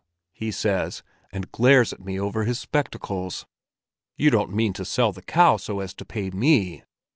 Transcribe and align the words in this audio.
he 0.33 0.49
says, 0.49 1.03
and 1.31 1.51
glares 1.51 1.93
at 1.93 2.03
me 2.03 2.19
over 2.19 2.43
his 2.43 2.59
spectacles. 2.59 3.45
'You 4.17 4.31
don't 4.31 4.51
mean 4.51 4.73
to 4.73 4.83
sell 4.83 5.11
the 5.11 5.21
cow 5.21 5.57
so 5.57 5.79
as 5.79 5.93
to 5.93 6.05
pay 6.05 6.31
me? 6.31 6.83